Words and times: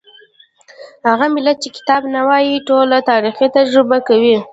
هغه 1.09 1.25
ملت 1.35 1.57
چې 1.63 1.69
کتاب 1.77 2.01
نه 2.15 2.21
وايي 2.27 2.53
ټول 2.67 2.89
تاریخ 3.09 3.35
تجربه 3.57 3.97
کوي. 4.07 4.35